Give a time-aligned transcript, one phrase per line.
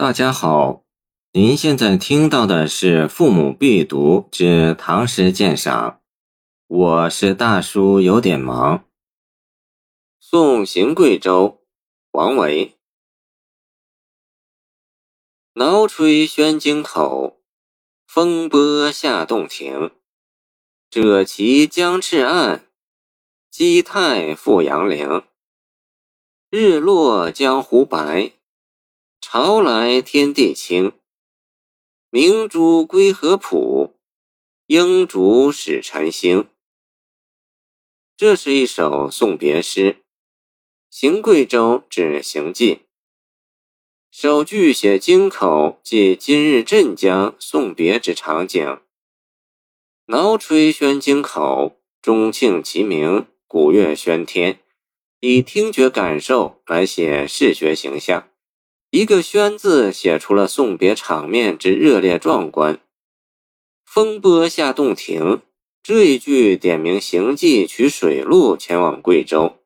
[0.00, 0.84] 大家好，
[1.32, 5.90] 您现在听到的是《父母必读之唐诗鉴赏》，
[6.68, 8.84] 我是大叔，有点忙。
[10.20, 11.64] 送行贵州，
[12.12, 12.78] 王维。
[15.54, 17.40] 挠吹宣京口，
[18.06, 19.90] 风波下洞庭。
[20.92, 22.68] 赭旗江赤岸，
[23.50, 25.24] 基泰复杨陵。
[26.50, 28.37] 日落江湖白。
[29.30, 30.92] 潮来天地清，
[32.08, 33.92] 明珠归河浦，
[34.68, 36.48] 英烛使晨星。
[38.16, 39.98] 这是一首送别诗，
[40.88, 42.86] 行贵州指行迹。
[44.10, 48.80] 首句写京口即今日镇江送别之场景。
[50.06, 54.60] 挠吹宣京口，钟磬齐鸣，鼓乐喧天，
[55.20, 58.26] 以听觉感受来写视觉形象。
[58.90, 62.80] 一个“宣”字写出了送别场面之热烈壮观。
[63.84, 65.42] 风波下洞庭
[65.82, 69.56] 这一句点明行迹取水路前往贵州。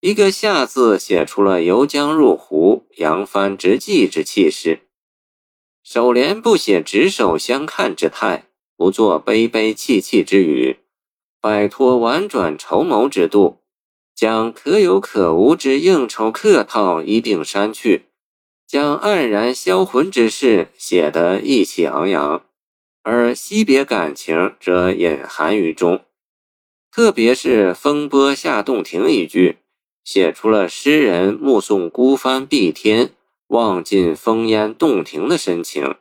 [0.00, 4.80] 一个“下”字写出了游江入湖、扬帆直济之气势。
[5.82, 10.80] 首联不写执手相看之态，不作悲悲戚戚之语，
[11.40, 13.62] 摆脱婉转筹谋之度，
[14.14, 18.09] 将可有可无之应酬客套一并删去。
[18.70, 22.46] 将黯然销魂之事写得意气昂扬，
[23.02, 26.04] 而惜别感情则隐含于中。
[26.92, 29.58] 特别是“风波下洞庭”一句，
[30.04, 33.12] 写出了诗人目送孤帆碧天、
[33.48, 35.96] 望尽风烟洞庭的深情，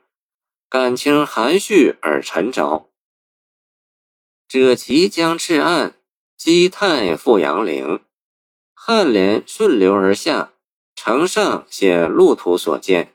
[0.70, 2.88] 感情含蓄而沉着。
[4.48, 5.96] 者其江赤岸，
[6.38, 8.02] 基泰复杨陵，
[8.76, 10.54] 颔联顺流而下。
[11.02, 13.14] 城上写路途所见，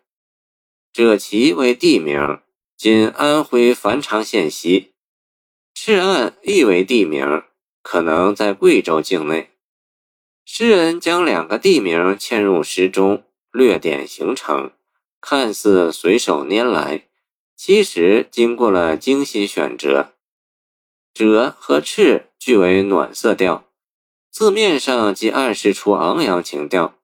[0.95, 2.41] 赭旗为地名，
[2.79, 4.95] 今安徽繁昌县西；
[5.75, 7.43] 赤岸亦为地名，
[7.83, 9.51] 可能在贵州境内。
[10.47, 14.73] 诗人将两个地名嵌入诗中，略点形成，
[15.21, 17.07] 看似随手拈来，
[17.55, 20.15] 其实经过了精心选择。
[21.13, 23.67] 赭和赤俱为暖色调，
[24.31, 26.95] 字面上即暗示出昂扬情调。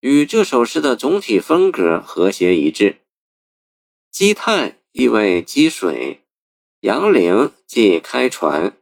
[0.00, 3.00] 与这首诗的总体风格和谐一致。
[4.10, 6.22] 积泰意为积水，
[6.80, 8.76] 杨陵即开船，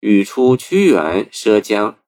[0.00, 1.98] 语出屈原涉江，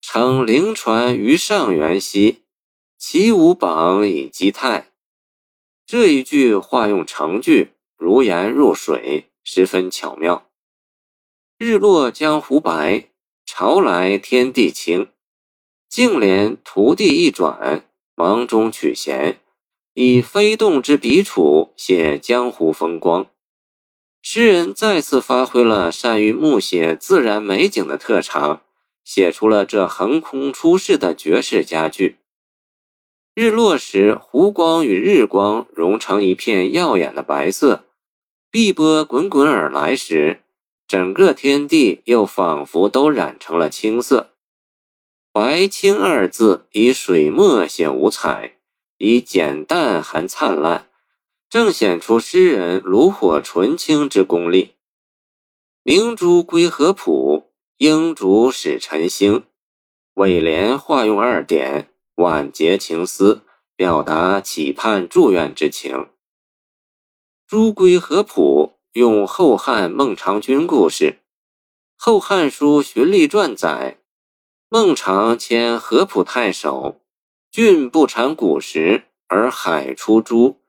[0.00, 2.42] 乘灵船于上元兮，
[2.98, 4.92] 其无榜以积泰。
[5.86, 10.50] 这一句化用成句，如言入水，十分巧妙。
[11.56, 13.10] 日落江湖白，
[13.46, 15.08] 潮来天地清。
[15.96, 19.40] 净联图地一转，忙中取闲，
[19.94, 23.28] 以飞动之笔触写江湖风光。
[24.20, 28.60] 诗人再次发挥了善于目写自然美景的特长，
[29.06, 32.16] 写出了这横空出世的绝世佳句。
[33.34, 37.86] 日落时，湖光与日光融成一片耀眼的白色；
[38.50, 40.42] 碧波滚滚而来时，
[40.86, 44.34] 整个天地又仿佛都染成了青色。
[45.38, 48.56] 白青二字以水墨写五彩，
[48.96, 50.88] 以简淡含灿烂，
[51.50, 54.76] 正显出诗人炉火纯青之功力。
[55.82, 59.44] 明珠归河浦，英烛使晨星。
[60.14, 63.42] 尾联化用二点，婉结情思，
[63.76, 66.08] 表达期盼祝愿之情。
[67.46, 71.04] 珠归河浦用后汉孟尝君故事，
[71.94, 73.98] 《后汉书荀吏传》载。
[74.68, 77.00] 孟尝迁合浦太守，
[77.52, 80.60] 郡不产谷食，而海出珠，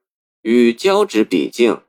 [0.43, 1.81] 与交趾比境，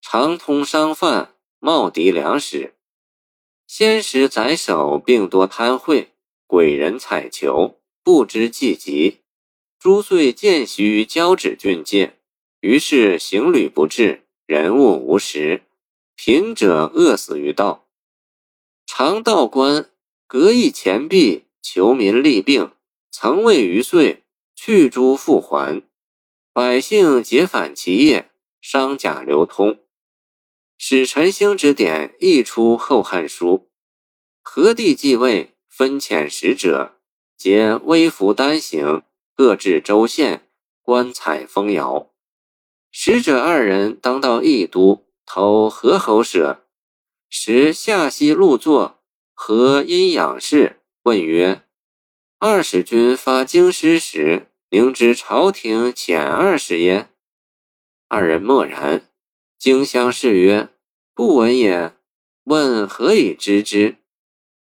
[0.00, 2.76] 常通商贩，贸敌粮食。
[3.66, 6.14] 先时宰首并多贪贿，
[6.46, 9.18] 鬼人采求，不知季节。
[9.78, 12.16] 朱遂见习于交趾郡界，
[12.60, 15.64] 于是行旅不至，人物无食，
[16.16, 17.86] 贫者饿死于道。
[18.86, 19.90] 常道官
[20.26, 21.44] 隔役钱币。
[21.62, 22.72] 求民利病，
[23.10, 24.24] 曾为余岁
[24.54, 25.82] 去诸复还，
[26.52, 28.30] 百姓皆反其业，
[28.60, 29.78] 商贾流通。
[30.78, 33.46] 使陈兴之典亦出《后汉书》。
[34.42, 36.96] 何帝继位，分遣使者，
[37.36, 39.02] 皆微服单行，
[39.34, 40.48] 各至州县，
[40.82, 42.10] 观采风摇。
[42.90, 46.64] 使者二人当到益都，投何侯舍，
[47.28, 49.00] 时下西路坐，
[49.34, 50.79] 何因仰视。
[51.04, 51.62] 问曰
[52.38, 57.08] ：“二使君发京师时，明知朝廷遣二使耶？”
[58.08, 59.08] 二人默然，
[59.58, 60.68] 荆襄士曰
[61.14, 61.94] ：“不闻也。”
[62.44, 63.96] 问何以知之？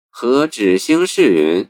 [0.10, 1.70] 何止兴是云：“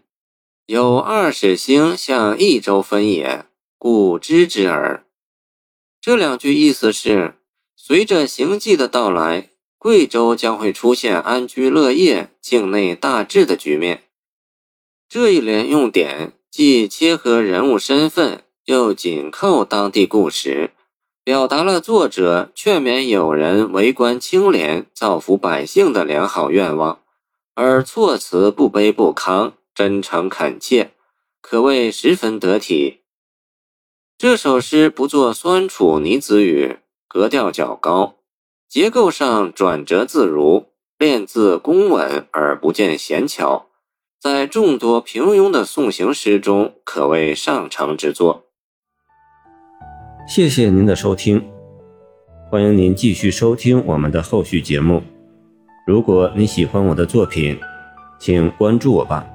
[0.67, 3.45] 有二十星向益州分也，
[3.77, 5.05] 故知之耳。”
[5.99, 7.35] 这两句意思是，
[7.75, 14.03] 随着行迹的到来，贵州将会出现安居乐业、境内大治的局面。
[15.07, 20.71] 这一联用典既切合人物身份，又紧扣当地故事，
[21.23, 27.01] 表达了作者劝勉友人为官清廉、造福百姓的良好愿望，
[27.53, 30.91] 而措辞不卑不亢，真诚恳切，
[31.39, 33.01] 可谓十分得体。
[34.17, 38.15] 这首诗不作酸楚拟子语，格调较高，
[38.67, 40.65] 结构上转折自如，
[40.97, 43.67] 练字工稳而不见闲巧，
[44.25, 48.45] 在众多平庸的送行诗中，可谓上乘之作。
[50.27, 51.45] 谢谢您的收听，
[52.49, 55.03] 欢迎您继续收听我们的后续节目。
[55.85, 57.59] 如果你喜欢我的作品，
[58.17, 59.27] 请关注我吧。